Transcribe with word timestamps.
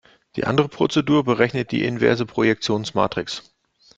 Die 0.35 0.45
andere 0.47 0.67
Prozedur 0.67 1.23
berechnet 1.23 1.71
die 1.71 1.85
inverse 1.85 2.25
Projektionsmatrix. 2.25 3.43